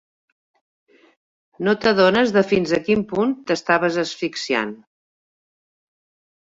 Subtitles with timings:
[1.67, 4.75] No t'adones de fins a quin punt t'estaves asfixiant.